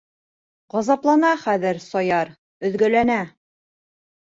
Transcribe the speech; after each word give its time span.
Ғазаплана 0.75 1.35
хәҙер 1.43 1.83
Саяр, 1.91 2.35
өҙгәләнә. 2.67 3.23